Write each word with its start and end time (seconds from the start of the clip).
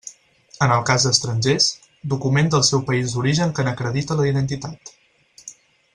En 0.65 0.71
el 0.75 0.79
cas 0.89 1.05
d'estrangers, 1.07 1.67
document 2.15 2.49
del 2.55 2.65
seu 2.71 2.83
país 2.89 3.15
d'origen 3.19 3.53
que 3.59 3.67
n'acredite 3.69 4.19
la 4.23 4.29
identitat. 4.33 4.95